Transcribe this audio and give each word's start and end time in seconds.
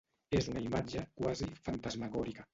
És 0.37 0.47
una 0.53 0.63
imatge 0.69 1.03
quasi 1.21 1.51
fantasmagòrica. 1.69 2.49